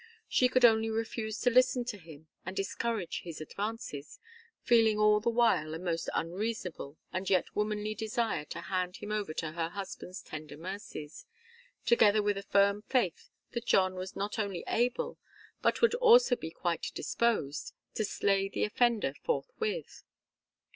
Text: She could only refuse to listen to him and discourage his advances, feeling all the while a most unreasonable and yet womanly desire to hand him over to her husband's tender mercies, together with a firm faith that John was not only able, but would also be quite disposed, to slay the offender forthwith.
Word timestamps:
She 0.27 0.47
could 0.49 0.65
only 0.65 0.89
refuse 0.89 1.39
to 1.41 1.51
listen 1.51 1.85
to 1.85 1.97
him 1.99 2.27
and 2.43 2.55
discourage 2.55 3.21
his 3.21 3.39
advances, 3.39 4.17
feeling 4.63 4.97
all 4.97 5.19
the 5.19 5.29
while 5.29 5.75
a 5.75 5.77
most 5.77 6.09
unreasonable 6.15 6.97
and 7.13 7.29
yet 7.29 7.55
womanly 7.55 7.93
desire 7.93 8.45
to 8.45 8.61
hand 8.61 8.97
him 8.97 9.11
over 9.11 9.31
to 9.35 9.51
her 9.51 9.69
husband's 9.69 10.23
tender 10.23 10.57
mercies, 10.57 11.27
together 11.85 12.23
with 12.23 12.39
a 12.39 12.41
firm 12.41 12.81
faith 12.81 13.29
that 13.51 13.67
John 13.67 13.93
was 13.93 14.15
not 14.15 14.39
only 14.39 14.63
able, 14.67 15.19
but 15.61 15.83
would 15.83 15.93
also 15.93 16.35
be 16.35 16.49
quite 16.49 16.91
disposed, 16.95 17.75
to 17.93 18.03
slay 18.03 18.49
the 18.49 18.63
offender 18.63 19.13
forthwith. 19.23 20.03